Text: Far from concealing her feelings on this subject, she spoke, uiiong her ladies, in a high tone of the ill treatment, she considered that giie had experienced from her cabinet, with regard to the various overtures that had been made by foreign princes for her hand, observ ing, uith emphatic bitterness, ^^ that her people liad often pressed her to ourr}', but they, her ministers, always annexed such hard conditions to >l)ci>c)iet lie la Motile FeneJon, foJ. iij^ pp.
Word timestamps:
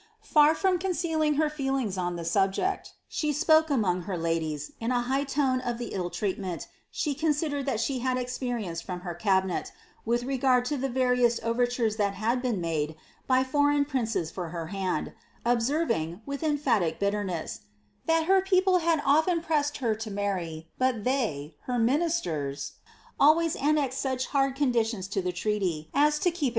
Far 0.23 0.55
from 0.55 0.79
concealing 0.79 1.35
her 1.35 1.47
feelings 1.47 1.95
on 1.95 2.15
this 2.15 2.31
subject, 2.31 2.93
she 3.07 3.31
spoke, 3.31 3.67
uiiong 3.67 4.05
her 4.05 4.17
ladies, 4.17 4.71
in 4.79 4.89
a 4.91 5.01
high 5.03 5.23
tone 5.25 5.59
of 5.61 5.77
the 5.77 5.89
ill 5.93 6.09
treatment, 6.09 6.67
she 6.89 7.13
considered 7.13 7.67
that 7.67 7.77
giie 7.77 8.01
had 8.01 8.17
experienced 8.17 8.83
from 8.83 9.01
her 9.01 9.13
cabinet, 9.13 9.71
with 10.03 10.23
regard 10.23 10.65
to 10.65 10.75
the 10.77 10.89
various 10.89 11.39
overtures 11.43 11.97
that 11.97 12.15
had 12.15 12.41
been 12.41 12.59
made 12.59 12.95
by 13.27 13.43
foreign 13.43 13.85
princes 13.85 14.31
for 14.31 14.49
her 14.49 14.65
hand, 14.73 15.13
observ 15.45 15.91
ing, 15.91 16.21
uith 16.27 16.41
emphatic 16.41 16.97
bitterness, 16.97 17.59
^^ 18.03 18.07
that 18.07 18.25
her 18.25 18.41
people 18.41 18.79
liad 18.79 19.03
often 19.05 19.39
pressed 19.39 19.77
her 19.77 19.93
to 19.93 20.09
ourr}', 20.09 20.65
but 20.79 21.03
they, 21.03 21.55
her 21.65 21.77
ministers, 21.77 22.71
always 23.19 23.55
annexed 23.55 24.01
such 24.01 24.25
hard 24.33 24.55
conditions 24.55 25.07
to 25.07 25.21
>l)ci>c)iet 25.21 25.45
lie 25.45 25.87
la 26.01 26.07
Motile 26.07 26.09
FeneJon, 26.11 26.19
foJ. 26.19 26.33
iij^ 26.41 26.49
pp. 26.49 26.49